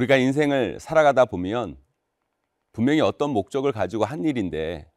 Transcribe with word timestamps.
우리가 0.00 0.16
인생을 0.16 0.80
살아가다 0.80 1.26
보면 1.26 1.76
분명히 2.72 3.00
어떤 3.00 3.30
목적을 3.30 3.70
가지고 3.72 4.06
한 4.06 4.24
일인데 4.24 4.90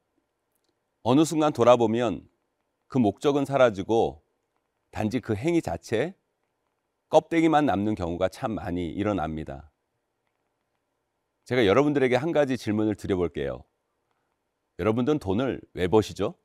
어느 1.02 1.26
순간 1.26 1.52
돌아보면 1.52 2.26
그 2.88 3.00
목적은 3.00 3.44
사라지고 3.44 4.24
단지 4.92 5.20
그 5.20 5.36
행위 5.36 5.62
자체 5.62 6.16
껍데기만 7.10 7.66
남는 7.66 7.96
경우가 7.96 8.30
참 8.30 8.54
많이 8.54 8.88
일어납니다. 8.88 9.72
제가 11.46 11.66
여러분들에게 11.66 12.16
한 12.16 12.32
가지 12.32 12.58
질문을 12.58 12.96
드려볼게요. 12.96 13.66
여러분들은 14.80 15.20
돈을 15.20 15.60
왜 15.74 15.88
버시죠? 15.90 16.36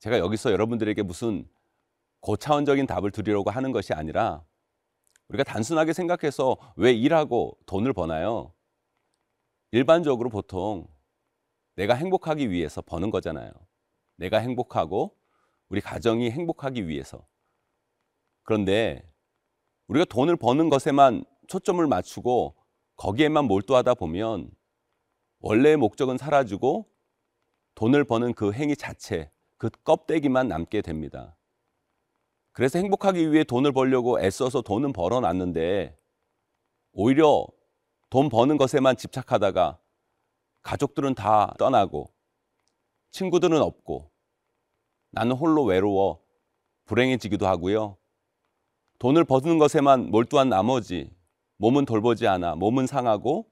제가 0.00 0.18
여기서 0.18 0.52
여러분들에게 0.52 1.02
무슨 1.02 1.48
고차원적인 2.20 2.86
답을 2.86 3.10
드리려고 3.10 3.50
하는 3.50 3.72
것이 3.72 3.94
아니라 3.94 4.44
우리가 5.32 5.44
단순하게 5.44 5.94
생각해서 5.94 6.58
왜 6.76 6.92
일하고 6.92 7.56
돈을 7.64 7.94
버나요? 7.94 8.52
일반적으로 9.70 10.28
보통 10.28 10.86
내가 11.74 11.94
행복하기 11.94 12.50
위해서 12.50 12.82
버는 12.82 13.10
거잖아요. 13.10 13.50
내가 14.16 14.38
행복하고 14.38 15.16
우리 15.70 15.80
가정이 15.80 16.30
행복하기 16.30 16.86
위해서. 16.86 17.26
그런데 18.42 19.10
우리가 19.86 20.04
돈을 20.04 20.36
버는 20.36 20.68
것에만 20.68 21.24
초점을 21.48 21.84
맞추고 21.86 22.54
거기에만 22.96 23.46
몰두하다 23.46 23.94
보면 23.94 24.50
원래의 25.40 25.78
목적은 25.78 26.18
사라지고 26.18 26.86
돈을 27.74 28.04
버는 28.04 28.34
그 28.34 28.52
행위 28.52 28.76
자체, 28.76 29.30
그 29.56 29.70
껍데기만 29.82 30.48
남게 30.48 30.82
됩니다. 30.82 31.36
그래서 32.52 32.78
행복하기 32.78 33.32
위해 33.32 33.44
돈을 33.44 33.72
벌려고 33.72 34.20
애써서 34.20 34.60
돈은 34.62 34.92
벌어놨는데 34.92 35.96
오히려 36.92 37.46
돈 38.10 38.28
버는 38.28 38.58
것에만 38.58 38.96
집착하다가 38.96 39.78
가족들은 40.62 41.14
다 41.14 41.54
떠나고 41.58 42.12
친구들은 43.10 43.60
없고 43.60 44.10
나는 45.10 45.34
홀로 45.36 45.64
외로워 45.64 46.22
불행해지기도 46.84 47.46
하고요. 47.46 47.96
돈을 48.98 49.24
버는 49.24 49.58
것에만 49.58 50.10
몰두한 50.10 50.48
나머지 50.48 51.10
몸은 51.56 51.86
돌보지 51.86 52.26
않아 52.26 52.54
몸은 52.56 52.86
상하고 52.86 53.50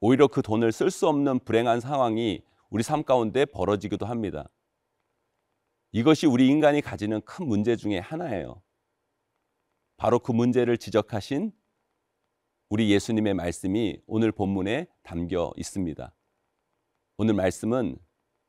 오히려 0.00 0.28
그 0.28 0.42
돈을 0.42 0.70
쓸 0.70 0.90
수 0.90 1.08
없는 1.08 1.40
불행한 1.40 1.80
상황이 1.80 2.42
우리 2.70 2.82
삶 2.82 3.02
가운데 3.02 3.44
벌어지기도 3.44 4.06
합니다. 4.06 4.48
이것이 5.98 6.26
우리 6.28 6.46
인간이 6.46 6.80
가지는 6.80 7.20
큰 7.22 7.48
문제 7.48 7.74
중에 7.74 7.98
하나예요. 7.98 8.62
바로 9.96 10.20
그 10.20 10.30
문제를 10.30 10.78
지적하신 10.78 11.50
우리 12.68 12.92
예수님의 12.92 13.34
말씀이 13.34 13.98
오늘 14.06 14.30
본문에 14.30 14.86
담겨 15.02 15.52
있습니다. 15.56 16.14
오늘 17.16 17.34
말씀은 17.34 17.98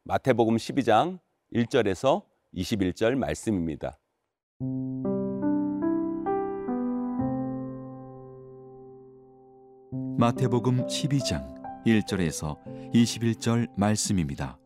마태복음 0.04 0.58
12장 0.58 1.20
1절에서 1.52 2.24
21절 2.54 3.16
말씀입니다. 3.16 4.00
마태복음 10.20 10.86
12장 10.86 11.84
1절에서 11.84 12.64
21절 12.94 13.70
말씀입니다. 13.76 14.59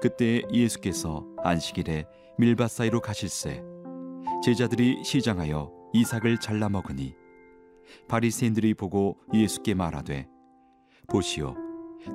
그때 0.00 0.42
예수께서 0.50 1.26
안식일에 1.44 2.06
밀밭 2.38 2.70
사이로 2.70 3.00
가실새 3.00 3.62
제자들이 4.42 5.04
시장하여 5.04 5.70
이삭을 5.92 6.38
잘라 6.38 6.70
먹으니 6.70 7.14
바리새인들이 8.08 8.74
보고 8.74 9.18
예수께 9.34 9.74
말하되 9.74 10.26
보시오 11.08 11.54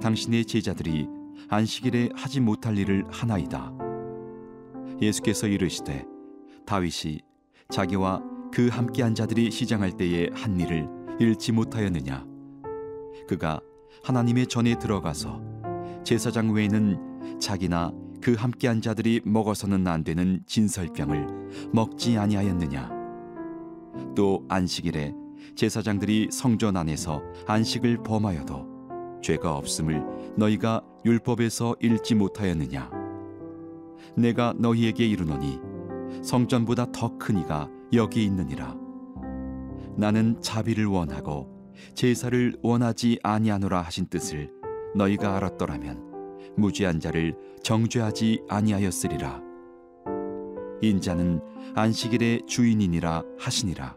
당신의 0.01 0.45
제자들이 0.45 1.07
안식일에 1.49 2.09
하지 2.15 2.39
못할 2.39 2.77
일을 2.77 3.05
하나이다. 3.11 3.71
예수께서 5.01 5.47
이르시되 5.47 6.05
다윗이 6.65 7.19
자기와 7.69 8.23
그 8.51 8.67
함께한 8.69 9.13
자들이 9.13 9.51
시장할 9.51 9.91
때에 9.91 10.29
한 10.33 10.59
일을 10.59 10.87
잃지 11.19 11.51
못하였느냐? 11.51 12.25
그가 13.27 13.59
하나님의 14.03 14.47
전에 14.47 14.79
들어가서 14.79 15.41
제사장 16.03 16.51
외에는 16.51 17.14
자기나 17.45 17.93
그 18.21 18.33
함께한 18.33 18.81
자들이 18.81 19.21
먹어서는 19.23 19.85
안 19.85 20.03
되는 20.03 20.41
진설병을 20.47 21.69
먹지 21.71 22.17
아니하였느냐? 22.17 22.89
또 24.15 24.43
안식일에 24.49 25.13
제사장들이 25.55 26.29
성전 26.31 26.75
안에서 26.75 27.21
안식을 27.45 28.01
범하여도 28.01 29.19
죄가 29.21 29.57
없음을 29.57 30.33
너희가 30.35 30.81
율법에서 31.05 31.75
읽지 31.81 32.15
못하였느냐? 32.15 32.89
내가 34.17 34.55
너희에게 34.57 35.05
이르노니 35.05 35.59
성전보다 36.23 36.91
더 36.91 37.15
큰 37.19 37.37
이가 37.37 37.69
여기 37.93 38.23
있느니라. 38.25 38.75
나는 39.95 40.41
자비를 40.41 40.87
원하고 40.87 41.47
제사를 41.93 42.57
원하지 42.63 43.19
아니하노라 43.21 43.83
하신 43.83 44.07
뜻을 44.07 44.51
너희가 44.95 45.35
알았더라면 45.35 46.14
무죄한 46.57 46.99
자를 46.99 47.35
정죄하지 47.63 48.43
아니하였으리라. 48.47 49.41
인자는 50.81 51.41
안식일의 51.75 52.43
주인이니라 52.47 53.23
하시니라. 53.39 53.95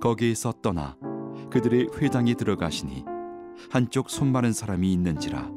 거기에서 0.00 0.52
떠나 0.62 0.96
그들의 1.50 1.88
회당에 1.98 2.34
들어가시니 2.34 3.04
한쪽 3.70 4.10
손 4.10 4.32
마른 4.32 4.52
사람이 4.52 4.92
있는지라. 4.92 5.50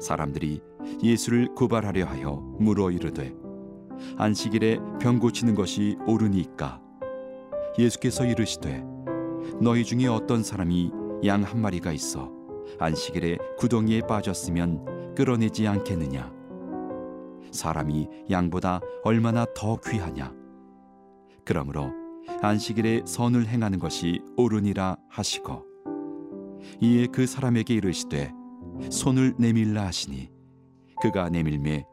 사람들이 0.00 0.60
예수를 1.02 1.54
고발하려 1.54 2.06
하여 2.06 2.36
물어 2.58 2.90
이르되 2.90 3.34
안식일에 4.16 4.78
병 5.00 5.18
고치는 5.18 5.54
것이 5.54 5.96
옳으니까. 6.06 6.80
예수께서 7.78 8.24
이르시되 8.24 8.84
너희 9.60 9.84
중에 9.84 10.06
어떤 10.06 10.42
사람이 10.42 10.90
양 11.24 11.44
한 11.44 11.60
마리가 11.60 11.92
있어 11.92 12.32
안식일에 12.78 13.38
구덩이에 13.58 14.02
빠졌으면 14.02 15.14
끌어내지 15.14 15.66
않겠느냐? 15.66 16.32
사람이 17.50 18.08
양보다 18.30 18.80
얼마나 19.04 19.46
더 19.54 19.76
귀하냐? 19.76 20.32
그러므로 21.44 21.92
안식일에 22.40 23.02
선을 23.04 23.46
행하는 23.46 23.78
것이 23.78 24.22
옳으니라 24.36 24.96
하시고 25.08 25.64
이에 26.80 27.06
그 27.06 27.26
사람에게 27.26 27.74
이르시되 27.74 28.32
손을 28.90 29.34
내밀라 29.38 29.86
하시니 29.86 30.30
그가 31.00 31.28
내밀매 31.28 31.84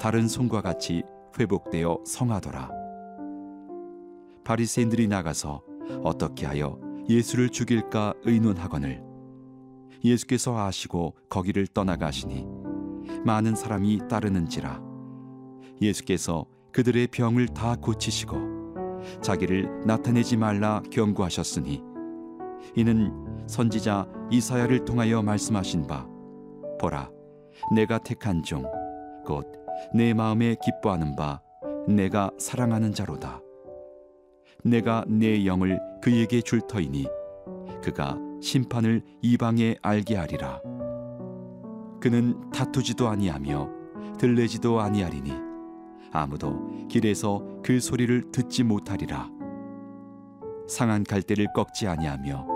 다른 0.00 0.28
손과 0.28 0.60
같이 0.62 1.02
회복되어 1.38 2.00
성하더라. 2.04 2.70
바리새인들이 4.44 5.08
나가서 5.08 5.62
어떻게 6.02 6.46
하여 6.46 6.78
예수를 7.08 7.50
죽일까 7.50 8.14
의논하거늘 8.24 9.05
예수께서 10.04 10.58
아시고 10.58 11.14
거기를 11.28 11.66
떠나가시니 11.66 12.46
많은 13.24 13.54
사람이 13.54 14.08
따르는지라. 14.08 14.82
예수께서 15.80 16.46
그들의 16.72 17.08
병을 17.08 17.48
다 17.48 17.76
고치시고 17.76 19.00
자기를 19.20 19.82
나타내지 19.86 20.36
말라 20.36 20.82
경고하셨으니 20.90 21.82
이는 22.74 23.12
선지자 23.46 24.06
이사야를 24.30 24.84
통하여 24.84 25.22
말씀하신 25.22 25.86
바 25.86 26.06
보라 26.80 27.10
내가 27.74 27.98
택한 27.98 28.42
종 28.42 28.64
곧 29.28 29.56
내 29.94 30.14
마음에 30.14 30.56
기뻐하는 30.62 31.16
바 31.16 31.40
내가 31.88 32.30
사랑하는 32.38 32.92
자로다. 32.92 33.40
내가 34.64 35.04
내 35.06 35.44
영을 35.46 35.80
그에게 36.02 36.40
줄 36.40 36.60
터이니 36.62 37.06
그가 37.82 38.18
심판을 38.46 39.02
이방에 39.22 39.76
알게 39.82 40.14
하리라. 40.14 40.60
그는 42.00 42.48
다투지도 42.52 43.08
아니하며 43.08 43.68
들레지도 44.18 44.80
아니하리니 44.80 45.32
아무도 46.12 46.86
길에서 46.86 47.42
그 47.64 47.80
소리를 47.80 48.30
듣지 48.30 48.62
못하리라. 48.62 49.28
상한 50.68 51.02
갈대를 51.02 51.48
꺾지 51.54 51.88
아니하며 51.88 52.46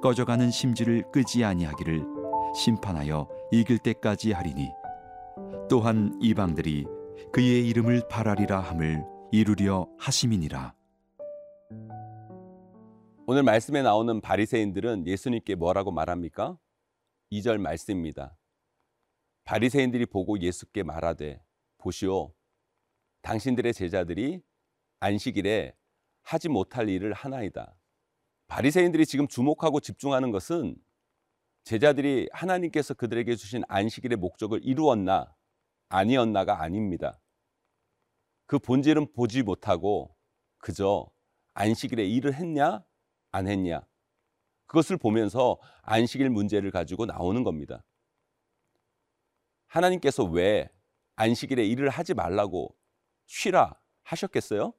꺼져가는 0.00 0.48
심지를 0.52 1.02
끄지 1.12 1.44
아니하기를 1.44 2.06
심판하여 2.54 3.28
이길 3.50 3.78
때까지 3.78 4.30
하리니 4.30 4.70
또한 5.68 6.16
이방들이 6.22 6.86
그의 7.32 7.66
이름을 7.66 8.06
바라리라 8.08 8.60
함을 8.60 9.04
이루려 9.32 9.88
하심이니라 9.98 10.74
오늘 13.26 13.42
말씀에 13.42 13.80
나오는 13.80 14.20
바리새인들은 14.20 15.06
예수님께 15.06 15.54
뭐라고 15.54 15.90
말합니까? 15.90 16.58
2절 17.32 17.56
말씀입니다. 17.58 18.36
바리새인들이 19.44 20.04
보고 20.04 20.38
예수께 20.38 20.82
말하되 20.82 21.42
보시오 21.78 22.34
당신들의 23.22 23.72
제자들이 23.72 24.42
안식일에 25.00 25.74
하지 26.20 26.50
못할 26.50 26.90
일을 26.90 27.14
하나이다. 27.14 27.74
바리새인들이 28.46 29.06
지금 29.06 29.26
주목하고 29.26 29.80
집중하는 29.80 30.30
것은 30.30 30.76
제자들이 31.64 32.28
하나님께서 32.30 32.92
그들에게 32.92 33.36
주신 33.36 33.62
안식일의 33.68 34.18
목적을 34.18 34.60
이루었나 34.62 35.34
아니었나가 35.88 36.60
아닙니다. 36.60 37.18
그 38.44 38.58
본질은 38.58 39.12
보지 39.14 39.44
못하고 39.44 40.14
그저 40.58 41.10
안식일에 41.54 42.06
일을 42.06 42.34
했냐 42.34 42.84
안 43.34 43.48
했냐 43.48 43.84
그것을 44.66 44.96
보면서 44.96 45.58
안식일 45.82 46.30
문제를 46.30 46.70
가지고 46.70 47.06
나오는 47.06 47.42
겁니다. 47.44 47.84
하나님께서 49.66 50.24
왜 50.24 50.68
안식일에 51.16 51.66
일을 51.66 51.90
하지 51.90 52.14
말라고 52.14 52.74
쉬라 53.26 53.74
하셨겠어요? 54.02 54.72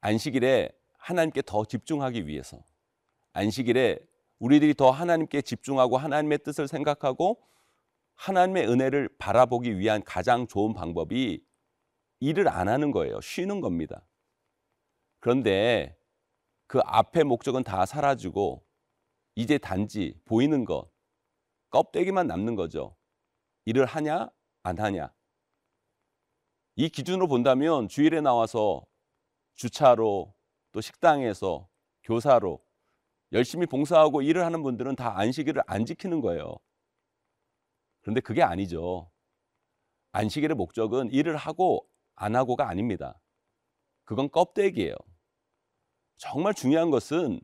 안식일에 0.00 0.70
하나님께 0.98 1.42
더 1.42 1.64
집중하기 1.64 2.26
위해서 2.26 2.62
안식일에 3.32 3.98
우리들이 4.38 4.74
더 4.74 4.90
하나님께 4.90 5.42
집중하고 5.42 5.96
하나님의 5.96 6.38
뜻을 6.38 6.68
생각하고 6.68 7.42
하나님의 8.14 8.68
은혜를 8.68 9.08
바라보기 9.18 9.78
위한 9.78 10.02
가장 10.04 10.46
좋은 10.46 10.74
방법이 10.74 11.44
일을 12.20 12.48
안 12.48 12.68
하는 12.68 12.90
거예요. 12.90 13.20
쉬는 13.20 13.60
겁니다. 13.60 14.06
그런데 15.20 15.95
그 16.66 16.80
앞의 16.84 17.24
목적은 17.24 17.62
다 17.62 17.86
사라지고 17.86 18.64
이제 19.34 19.58
단지 19.58 20.18
보이는 20.24 20.64
것, 20.64 20.90
껍데기만 21.70 22.26
남는 22.26 22.56
거죠. 22.56 22.96
일을 23.66 23.86
하냐, 23.86 24.28
안 24.62 24.78
하냐. 24.78 25.12
이 26.76 26.88
기준으로 26.88 27.28
본다면 27.28 27.88
주일에 27.88 28.20
나와서 28.20 28.84
주차로 29.54 30.34
또 30.72 30.80
식당에서 30.80 31.68
교사로 32.02 32.62
열심히 33.32 33.66
봉사하고 33.66 34.22
일을 34.22 34.44
하는 34.44 34.62
분들은 34.62 34.96
다 34.96 35.18
안식일을 35.18 35.62
안 35.66 35.84
지키는 35.84 36.20
거예요. 36.20 36.56
그런데 38.02 38.20
그게 38.20 38.42
아니죠. 38.42 39.10
안식일의 40.12 40.54
목적은 40.54 41.10
일을 41.10 41.36
하고 41.36 41.88
안 42.14 42.36
하고가 42.36 42.68
아닙니다. 42.68 43.20
그건 44.04 44.30
껍데기예요. 44.30 44.94
정말 46.16 46.54
중요한 46.54 46.90
것은 46.90 47.40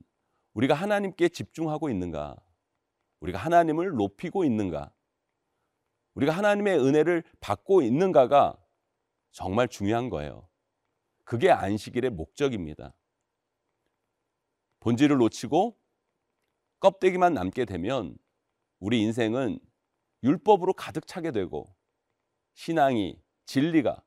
우리가 0.54 0.74
하나님께 0.74 1.28
집중하고 1.28 1.90
있는가? 1.90 2.36
우리가 3.20 3.38
하나님을 3.38 3.90
높이고 3.90 4.44
있는가? 4.44 4.92
우리가 6.14 6.32
하나님의 6.32 6.78
은혜를 6.78 7.22
받고 7.40 7.82
있는가가 7.82 8.58
정말 9.30 9.68
중요한 9.68 10.10
거예요. 10.10 10.48
그게 11.24 11.50
안식일의 11.50 12.10
목적입니다. 12.10 12.94
본질을 14.80 15.16
놓치고 15.18 15.78
껍데기만 16.80 17.32
남게 17.34 17.64
되면 17.64 18.18
우리 18.80 19.00
인생은 19.02 19.60
율법으로 20.24 20.72
가득 20.74 21.06
차게 21.06 21.30
되고 21.30 21.74
신앙이 22.54 23.22
진리가 23.46 24.02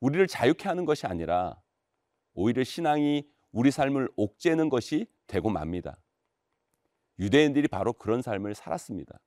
우리를 0.00 0.26
자유케 0.26 0.68
하는 0.68 0.84
것이 0.84 1.06
아니라 1.06 1.60
오히려 2.34 2.64
신앙이 2.64 3.26
우리 3.56 3.70
삶을 3.70 4.10
옥죄는 4.16 4.68
것이 4.68 5.06
되고 5.26 5.48
맙니다. 5.48 5.98
유대인들이 7.18 7.68
바로 7.68 7.94
그런 7.94 8.20
삶을 8.20 8.54
살았습니다. 8.54 9.18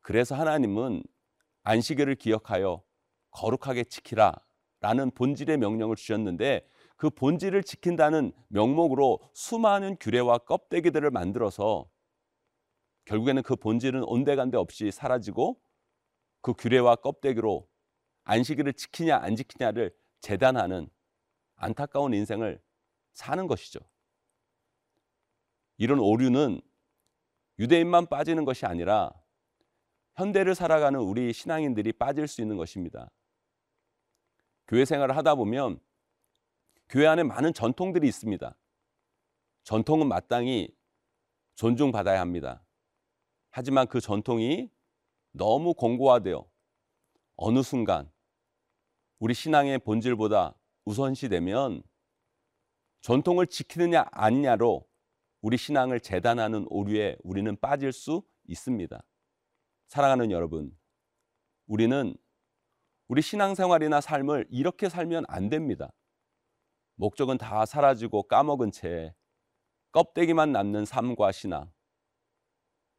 그래서 0.00 0.34
하나님은 0.34 1.02
안식일을 1.64 2.14
기억하여 2.14 2.82
거룩하게 3.32 3.84
지키라 3.84 4.32
라는 4.80 5.10
본질의 5.10 5.58
명령을 5.58 5.96
주셨는데 5.96 6.66
그 6.96 7.10
본질을 7.10 7.64
지킨다는 7.64 8.32
명목으로 8.48 9.20
수많은 9.34 9.98
규례와 10.00 10.38
껍데기들을 10.38 11.10
만들어서 11.10 11.86
결국에는 13.04 13.42
그 13.42 13.56
본질은 13.56 14.04
온데간데 14.04 14.56
없이 14.56 14.90
사라지고 14.90 15.60
그 16.40 16.54
규례와 16.54 16.96
껍데기로 16.96 17.68
안식일을 18.24 18.72
지키냐 18.72 19.18
안 19.18 19.36
지키냐를 19.36 19.94
재단하는 20.22 20.88
안타까운 21.56 22.14
인생을 22.14 22.64
사는 23.16 23.46
것이죠. 23.46 23.80
이런 25.78 25.98
오류는 26.00 26.60
유대인만 27.58 28.06
빠지는 28.06 28.44
것이 28.44 28.66
아니라 28.66 29.10
현대를 30.16 30.54
살아가는 30.54 31.00
우리 31.00 31.32
신앙인들이 31.32 31.94
빠질 31.94 32.28
수 32.28 32.42
있는 32.42 32.58
것입니다. 32.58 33.10
교회 34.68 34.84
생활을 34.84 35.16
하다 35.16 35.34
보면 35.36 35.80
교회 36.90 37.06
안에 37.06 37.22
많은 37.22 37.54
전통들이 37.54 38.06
있습니다. 38.06 38.54
전통은 39.64 40.08
마땅히 40.08 40.76
존중받아야 41.54 42.20
합니다. 42.20 42.62
하지만 43.50 43.86
그 43.86 44.02
전통이 44.02 44.70
너무 45.32 45.72
공고화되어 45.72 46.46
어느 47.36 47.62
순간 47.62 48.12
우리 49.18 49.32
신앙의 49.32 49.78
본질보다 49.78 50.54
우선시되면 50.84 51.82
전통을 53.00 53.46
지키느냐 53.46 54.06
아니냐로 54.10 54.86
우리 55.40 55.56
신앙을 55.56 56.00
재단하는 56.00 56.66
오류에 56.68 57.16
우리는 57.22 57.56
빠질 57.60 57.92
수 57.92 58.22
있습니다. 58.46 59.00
사랑하는 59.88 60.30
여러분, 60.30 60.76
우리는 61.66 62.16
우리 63.08 63.22
신앙생활이나 63.22 64.00
삶을 64.00 64.46
이렇게 64.50 64.88
살면 64.88 65.24
안 65.28 65.48
됩니다. 65.48 65.92
목적은 66.96 67.38
다 67.38 67.64
사라지고 67.66 68.24
까먹은 68.24 68.72
채 68.72 69.14
껍데기만 69.92 70.52
남는 70.52 70.84
삶과 70.84 71.32
신앙. 71.32 71.70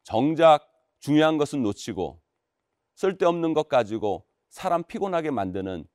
정작 0.02 0.66
중요한 1.00 1.36
것은 1.36 1.62
놓치고 1.62 2.22
쓸데없는 2.94 3.54
것 3.54 3.68
가지고 3.68 4.26
사람 4.48 4.82
피곤하게 4.82 5.30
만드는 5.30 5.86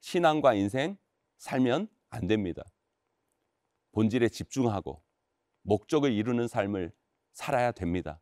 신앙과 0.00 0.54
인생 0.54 0.96
살면 1.38 1.88
안 2.10 2.26
됩니다. 2.26 2.62
본질에 3.92 4.28
집중하고 4.28 5.02
목적을 5.62 6.12
이루는 6.12 6.48
삶을 6.48 6.92
살아야 7.32 7.72
됩니다. 7.72 8.20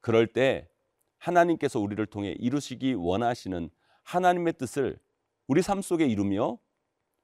그럴 0.00 0.26
때 0.26 0.68
하나님께서 1.18 1.78
우리를 1.80 2.04
통해 2.06 2.34
이루시기 2.38 2.94
원하시는 2.94 3.70
하나님의 4.02 4.54
뜻을 4.54 4.98
우리 5.46 5.62
삶 5.62 5.82
속에 5.82 6.06
이루며 6.06 6.58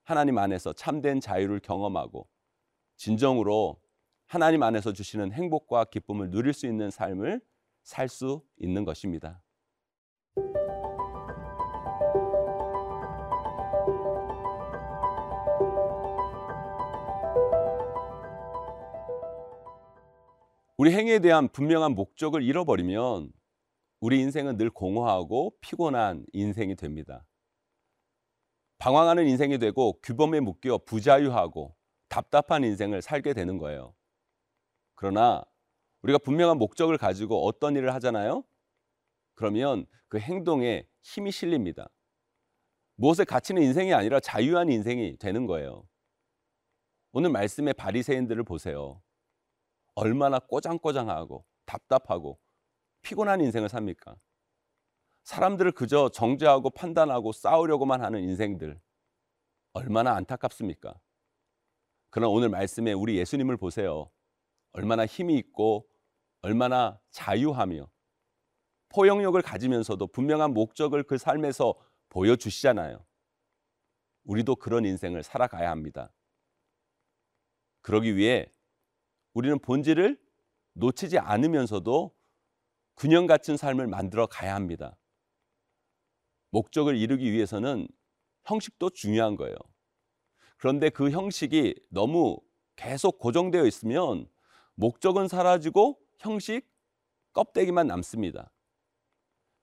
하나님 0.03 0.39
안에서 0.39 0.73
참된 0.73 1.21
자유를 1.21 1.61
경험하고 1.61 2.29
진정으로 2.97 3.81
하나님 4.27 4.63
안에서 4.63 4.93
주시는 4.93 5.33
행복과 5.33 5.85
기쁨을 5.87 6.31
누릴 6.31 6.53
수 6.53 6.67
있는 6.67 6.91
삶을 6.91 7.41
살 7.83 8.09
수 8.09 8.43
있는 8.59 8.85
것입니다. 8.85 9.41
우리 20.79 20.93
행위에 20.93 21.21
대한 21.21 21.49
분명한 21.49 21.95
목적을 21.95 22.43
잃어버리면 22.43 23.33
우리 24.01 24.21
인생은 24.21 24.59
늘 24.59 24.69
공허하고 24.69 25.55
피곤한 25.63 26.27
인생이 26.35 26.77
됩니다. 26.77 27.25
방황하는 28.77 29.27
인생이 29.27 29.59
되고 29.59 29.99
규범에 30.03 30.41
묶여 30.41 30.77
부자유하고 30.77 31.75
답답한 32.11 32.63
인생을 32.63 33.01
살게 33.01 33.33
되는 33.33 33.57
거예요. 33.57 33.95
그러나 34.97 35.43
우리가 36.03 36.19
분명한 36.19 36.59
목적을 36.59 36.99
가지고 36.99 37.47
어떤 37.47 37.75
일을 37.75 37.95
하잖아요? 37.95 38.45
그러면 39.35 39.87
그 40.09 40.19
행동에 40.19 40.87
힘이 41.01 41.33
실립니다. 41.33 41.89
무엇에 42.97 43.25
갇히는 43.25 43.63
인생이 43.63 43.95
아니라 43.95 44.21
자유한 44.21 44.69
인생이 44.69 45.17
되는 45.17 45.47
거예요. 45.47 45.89
오늘 47.13 47.31
말씀의 47.31 47.73
바리새인들을 47.73 48.45
보세요. 48.45 49.03
얼마나 49.97 50.39
꼬장꼬장하고 50.39 51.45
답답하고 51.65 52.39
피곤한 53.03 53.41
인생을 53.41 53.69
삽니까? 53.69 54.17
사람들을 55.25 55.73
그저 55.73 56.09
정죄하고 56.11 56.71
판단하고 56.71 57.33
싸우려고만 57.33 58.05
하는 58.05 58.23
인생들 58.23 58.81
얼마나 59.73 60.15
안타깝습니까? 60.15 60.95
그러나 62.11 62.31
오늘 62.31 62.49
말씀에 62.51 62.93
우리 62.93 63.17
예수님을 63.19 63.57
보세요. 63.57 64.11
얼마나 64.73 65.07
힘이 65.07 65.37
있고 65.39 65.89
얼마나 66.43 67.01
자유하며 67.11 67.89
포용력을 68.91 69.41
가지면서도 69.43 70.07
분명한 70.09 70.53
목적을 70.53 71.03
그 71.05 71.19
삶에서 71.19 71.75
보여주시잖아요. 72.11 73.05
우리도 74.25 74.57
그런 74.57 74.85
인생을 74.85 75.23
살아가야 75.23 75.71
합니다. 75.71 76.13
그러기 77.81 78.17
위해 78.17 78.51
우리는 79.37 79.59
본질을 79.59 80.19
놓치지 80.73 81.19
않으면서도 81.19 82.11
균형 82.97 83.27
같은 83.27 83.59
삶을 83.59 83.87
만들어 83.87 84.27
가야 84.27 84.55
합니다. 84.55 84.97
목적을 86.53 86.97
이루기 86.97 87.31
위해서는 87.31 87.87
형식도 88.45 88.89
중요한 88.91 89.37
거예요. 89.37 89.55
그런데 90.57 90.89
그 90.89 91.11
형식이 91.11 91.75
너무 91.91 92.39
계속 92.77 93.19
고정되어 93.19 93.67
있으면 93.67 94.27
목적은 94.75 95.29
사라지고 95.29 96.01
형식 96.19 96.67
껍데기만 97.35 97.89
남습니다. 97.89 98.51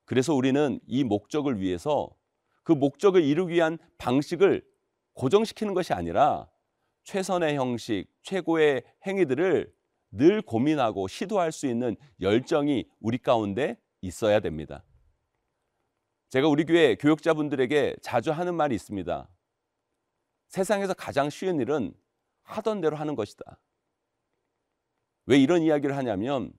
그래서 0.06 0.36
우리는 0.36 0.80
이 0.86 1.04
목적을 1.04 1.60
위해서 1.60 2.16
그 2.62 2.74
목적을 2.74 3.24
이루기 3.24 3.56
위한 3.56 3.80
방식을 3.98 4.64
고정시키는 5.14 5.74
것이 5.74 5.94
아니라 5.94 6.48
최선의 7.04 7.56
형식, 7.56 8.06
최고의 8.24 8.84
행위들을 9.06 9.74
늘 10.12 10.42
고민하고 10.42 11.08
시도할 11.08 11.52
수 11.52 11.68
있는 11.68 11.96
열정이 12.22 12.86
우리 13.00 13.18
가운데 13.18 13.78
있어야 14.02 14.40
됩니다. 14.40 14.84
제가 16.30 16.48
우리 16.48 16.66
교회 16.66 16.96
교육자분들에게 16.96 17.98
자주 18.02 18.32
하는 18.32 18.56
말이 18.56 18.76
있습니다. 18.76 19.28
세상에서 20.48 20.94
가장 20.94 21.30
쉬운 21.30 21.60
일은 21.60 21.94
하던 22.44 22.82
대로 22.82 22.96
하는 22.96 23.16
것이다. 23.16 23.60
왜 25.26 25.38
이런 25.38 25.62
이야기를 25.62 25.96
하냐면 25.96 26.52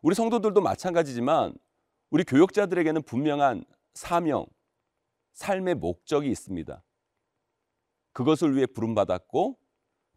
우리 0.00 0.14
성도들도 0.14 0.60
마찬가지지만 0.60 1.54
우리 2.10 2.24
교육자들에게는 2.24 3.02
분명한 3.02 3.64
사명, 3.94 4.46
삶의 5.32 5.74
목적이 5.74 6.30
있습니다. 6.30 6.82
그것을 8.12 8.56
위해 8.56 8.66
부름받았고 8.66 9.58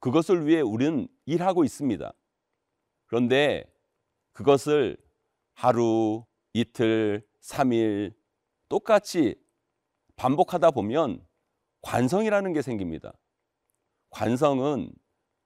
그것을 0.02 0.48
위해 0.48 0.62
우리는 0.62 1.08
일하고 1.26 1.64
있습니다. 1.64 2.12
그런데 3.06 3.64
그것을 4.34 4.98
하루, 5.54 6.26
이틀, 6.54 7.26
삼일 7.40 8.14
똑같이 8.68 9.36
반복하다 10.16 10.72
보면 10.72 11.26
관성이라는 11.82 12.52
게 12.54 12.62
생깁니다. 12.62 13.14
관성은 14.10 14.92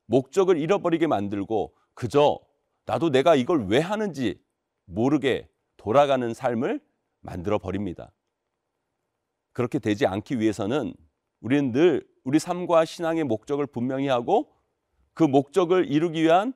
목적을 0.06 0.58
잃어버리게 0.58 1.08
만들고 1.08 1.76
그저 1.94 2.40
나도 2.86 3.10
내가 3.10 3.36
이걸 3.36 3.68
왜 3.68 3.80
하는지 3.80 4.42
모르게 4.86 5.50
돌아가는 5.78 6.34
삶을 6.34 6.80
만들어 7.20 7.58
버립니다. 7.58 8.14
그렇게 9.52 9.80
되지 9.80 10.06
않기 10.06 10.40
위해서는 10.40 10.94
우리는 11.42 11.72
늘 11.72 12.15
우리 12.26 12.40
삶과 12.40 12.86
신앙의 12.86 13.24
목적을 13.24 13.68
분명히 13.68 14.08
하고 14.08 14.52
그 15.14 15.24
목적을 15.24 15.90
이루기 15.90 16.24
위한 16.24 16.54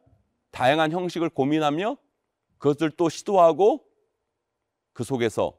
다양한 0.51 0.91
형식을 0.91 1.29
고민하며 1.29 1.95
그것을 2.57 2.91
또 2.91 3.07
시도하고 3.07 3.85
그 4.93 5.03
속에서 5.03 5.57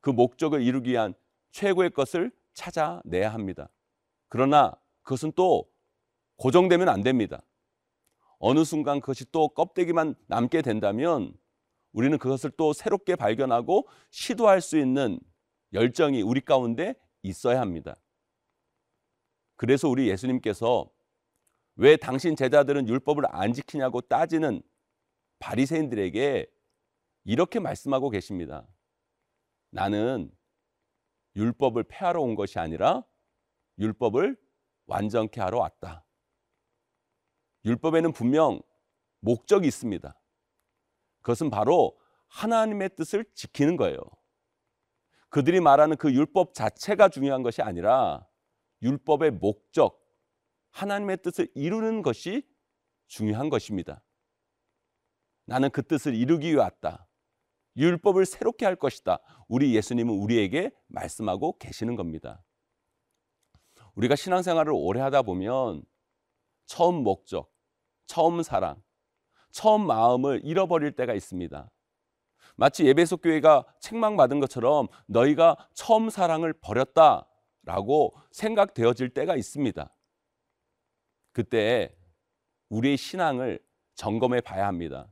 그 0.00 0.10
목적을 0.10 0.62
이루기 0.62 0.90
위한 0.90 1.14
최고의 1.52 1.90
것을 1.90 2.32
찾아내야 2.54 3.32
합니다. 3.32 3.68
그러나 4.28 4.72
그것은 5.02 5.32
또 5.36 5.70
고정되면 6.36 6.88
안 6.88 7.02
됩니다. 7.02 7.42
어느 8.38 8.64
순간 8.64 9.00
그것이 9.00 9.30
또 9.30 9.48
껍데기만 9.48 10.14
남게 10.26 10.62
된다면 10.62 11.34
우리는 11.92 12.16
그것을 12.16 12.50
또 12.56 12.72
새롭게 12.72 13.16
발견하고 13.16 13.86
시도할 14.10 14.62
수 14.62 14.78
있는 14.78 15.20
열정이 15.74 16.22
우리 16.22 16.40
가운데 16.40 16.94
있어야 17.22 17.60
합니다. 17.60 17.96
그래서 19.56 19.88
우리 19.88 20.08
예수님께서 20.08 20.90
왜 21.76 21.96
당신 21.96 22.36
제자들은 22.36 22.88
율법을 22.88 23.24
안 23.28 23.52
지키냐고 23.52 24.00
따지는 24.00 24.62
바리새인들에게 25.38 26.46
이렇게 27.24 27.60
말씀하고 27.60 28.10
계십니다. 28.10 28.66
나는 29.70 30.30
율법을 31.36 31.84
폐하러 31.84 32.20
온 32.20 32.34
것이 32.34 32.58
아니라 32.58 33.04
율법을 33.78 34.36
완전케 34.86 35.40
하러 35.40 35.58
왔다. 35.60 36.04
율법에는 37.64 38.12
분명 38.12 38.60
목적이 39.20 39.68
있습니다. 39.68 40.14
그것은 41.22 41.50
바로 41.50 41.98
하나님의 42.28 42.90
뜻을 42.96 43.24
지키는 43.34 43.76
거예요. 43.76 43.98
그들이 45.28 45.60
말하는 45.60 45.96
그 45.96 46.12
율법 46.12 46.54
자체가 46.54 47.08
중요한 47.08 47.42
것이 47.42 47.62
아니라 47.62 48.26
율법의 48.82 49.32
목적, 49.32 50.00
하나님의 50.70 51.18
뜻을 51.22 51.48
이루는 51.54 52.02
것이 52.02 52.46
중요한 53.06 53.48
것입니다. 53.48 54.02
나는 55.44 55.70
그 55.70 55.82
뜻을 55.82 56.14
이루기 56.14 56.48
위해 56.48 56.56
왔다. 56.56 57.06
율법을 57.76 58.26
새롭게 58.26 58.64
할 58.64 58.76
것이다. 58.76 59.18
우리 59.48 59.74
예수님은 59.74 60.14
우리에게 60.14 60.70
말씀하고 60.88 61.58
계시는 61.58 61.96
겁니다. 61.96 62.42
우리가 63.94 64.16
신앙생활을 64.16 64.72
오래 64.74 65.00
하다 65.00 65.22
보면 65.22 65.84
처음 66.66 67.02
목적, 67.02 67.52
처음 68.06 68.42
사랑, 68.42 68.82
처음 69.50 69.86
마음을 69.86 70.40
잃어버릴 70.44 70.92
때가 70.92 71.14
있습니다. 71.14 71.70
마치 72.56 72.86
예배소 72.86 73.18
교회가 73.18 73.64
책망받은 73.80 74.40
것처럼 74.40 74.88
너희가 75.06 75.56
처음 75.74 76.10
사랑을 76.10 76.52
버렸다 76.52 77.26
라고 77.62 78.14
생각되어질 78.30 79.10
때가 79.10 79.36
있습니다. 79.36 79.94
그때 81.32 81.96
우리의 82.68 82.96
신앙을 82.96 83.58
점검해 83.94 84.40
봐야 84.40 84.66
합니다. 84.66 85.08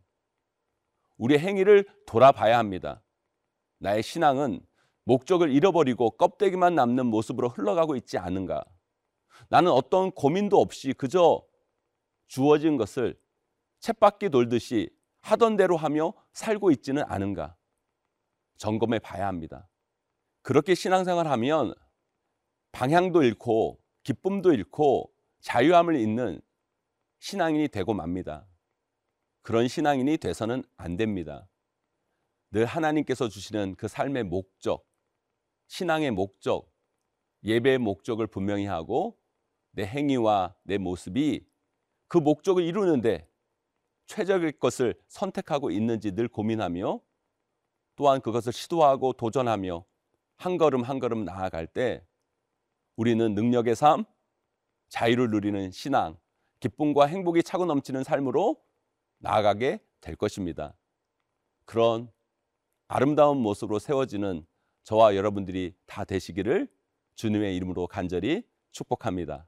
우리의 1.17 1.41
행위를 1.41 1.87
돌아봐야 2.07 2.59
합니다. 2.59 3.03
나의 3.79 4.03
신앙은 4.03 4.61
목적을 5.05 5.51
잃어버리고 5.51 6.13
껍데기만 6.13 6.75
남는 6.75 7.07
모습으로 7.07 7.49
흘러가고 7.49 7.97
있지 7.97 8.19
않은가? 8.19 8.65
나는 9.49 9.71
어떤 9.71 10.11
고민도 10.11 10.61
없이 10.61 10.93
그저 10.93 11.43
주어진 12.27 12.77
것을 12.77 13.19
쳇바퀴 13.81 14.29
돌듯이 14.31 14.91
하던 15.23 15.57
대로 15.57 15.77
하며 15.77 16.13
살고 16.33 16.71
있지는 16.71 17.05
않은가? 17.07 17.57
점검해 18.59 18.99
봐야 18.99 19.27
합니다. 19.27 19.69
그렇게 20.43 20.75
신앙생활 20.75 21.27
하면 21.27 21.75
방향도 22.73 23.23
잃고 23.23 23.81
기쁨도 24.03 24.53
잃고 24.53 25.13
자유함을 25.41 25.97
잃는 25.97 26.41
신앙인이 27.19 27.69
되고 27.69 27.95
맙니다. 27.95 28.47
그런 29.43 29.69
신앙인이 29.69 30.19
돼서는 30.19 30.63
안 30.77 30.97
됩니다. 30.97 31.49
늘 32.51 32.67
하나님께서 32.67 33.29
주시는 33.29 33.77
그 33.77 33.89
삶의 33.89 34.25
목적, 34.25 34.87
신앙의 35.69 36.11
목적, 36.11 36.71
예배의 37.45 37.79
목적을 37.79 38.27
분명히 38.27 38.67
하고 38.67 39.19
내 39.73 39.85
행위와 39.85 40.55
내 40.65 40.79
모습이 40.79 41.47
그 42.09 42.19
목적을 42.19 42.65
이루는데 42.65 43.29
최적의 44.07 44.59
것을 44.59 44.95
선택하고 45.07 45.71
있는지 45.71 46.13
늘 46.13 46.27
고민하며 46.27 47.01
또한 47.95 48.21
그것을 48.21 48.53
시도하고 48.53 49.13
도전하며 49.13 49.85
한 50.37 50.57
걸음 50.59 50.83
한 50.83 50.99
걸음 50.99 51.25
나아갈 51.25 51.67
때 51.67 52.05
우리는 53.01 53.35
능력의 53.35 53.77
삶, 53.77 54.05
자유를 54.91 55.31
누리는 55.31 55.71
신앙, 55.71 56.19
기쁨과 56.61 57.07
행복이 57.07 57.43
차고 57.43 57.65
넘치는 57.65 58.05
삶으로 58.05 58.61
나아가게 59.21 59.81
될 60.03 60.17
것입니다. 60.17 60.75
그런 61.65 62.13
아름다운 62.89 63.39
모습으로 63.39 63.79
세워지는 63.79 64.45
저와 64.83 65.17
여러분들이 65.17 65.75
다 65.87 66.05
되시기를 66.05 66.69
주님의 67.15 67.57
이름으로 67.57 67.87
간절히 67.87 68.43
축복합니다. 68.71 69.47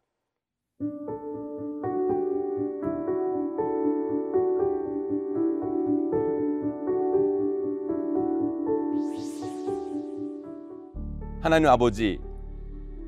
하나님 11.43 11.69
아버지, 11.69 12.19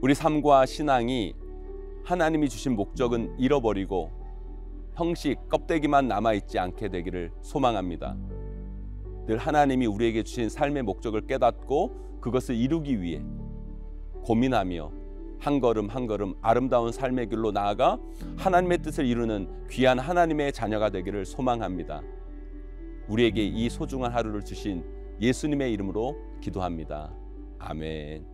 우리 0.04 0.14
삶과 0.14 0.66
신앙이 0.66 1.34
하나님이 2.04 2.50
주신 2.50 2.76
목적은 2.76 3.36
잃어버리고 3.38 4.10
형식, 4.92 5.48
껍데기만 5.48 6.08
남아 6.08 6.34
있지 6.34 6.58
않게 6.58 6.90
되기를 6.90 7.32
소망합니다. 7.40 8.14
늘 9.24 9.38
하나님이 9.38 9.86
우리에게 9.86 10.22
주신 10.22 10.50
삶의 10.50 10.82
목적을 10.82 11.22
깨닫고 11.22 12.20
그것을 12.20 12.54
이루기 12.54 13.00
위해 13.00 13.22
고민하며 14.24 14.92
한 15.38 15.60
걸음 15.60 15.88
한 15.88 16.06
걸음 16.06 16.34
아름다운 16.42 16.92
삶의 16.92 17.30
길로 17.30 17.50
나아가 17.50 17.98
하나님의 18.36 18.82
뜻을 18.82 19.06
이루는 19.06 19.68
귀한 19.70 19.98
하나님의 19.98 20.52
자녀가 20.52 20.90
되기를 20.90 21.24
소망합니다. 21.24 22.02
우리에게 23.08 23.42
이 23.42 23.70
소중한 23.70 24.12
하루를 24.12 24.44
주신 24.44 24.84
예수님의 25.22 25.72
이름으로 25.72 26.14
기도합니다. 26.42 27.10
아멘. 27.58 28.33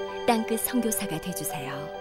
땅끝 0.27 0.59
선교사가 0.61 1.19
되주세요. 1.19 2.00